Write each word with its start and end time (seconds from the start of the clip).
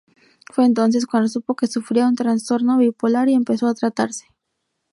Fue 0.51 0.65
entonces 0.65 1.05
cuando 1.05 1.29
supo 1.29 1.55
que 1.55 1.67
sufría 1.67 2.07
un 2.07 2.15
trastorno 2.15 2.79
bipolar 2.79 3.29
y 3.29 3.35
empezó 3.35 3.67
a 3.67 3.75
tratarse. 3.75 4.25